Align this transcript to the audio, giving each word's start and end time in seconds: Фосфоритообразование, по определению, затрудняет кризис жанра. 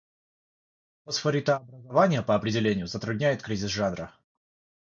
Фосфоритообразование, 1.05 2.23
по 2.23 2.33
определению, 2.33 2.87
затрудняет 2.87 3.43
кризис 3.43 3.69
жанра. 3.69 4.11